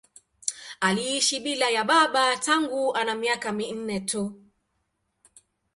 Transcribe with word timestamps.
Aliishi 0.81 1.39
bila 1.39 1.69
ya 1.69 1.83
baba 1.83 2.37
tangu 2.37 2.95
ana 2.95 3.15
miaka 3.15 3.51
minne 3.51 3.99
tu. 3.99 4.41